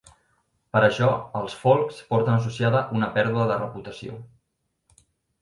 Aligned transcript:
Per 0.75 0.79
això, 0.85 1.09
els 1.39 1.57
"forks" 1.65 1.99
porten 2.13 2.33
associada 2.39 2.81
una 3.01 3.11
pèrdua 3.19 3.47
de 3.53 3.61
reputació. 3.61 4.19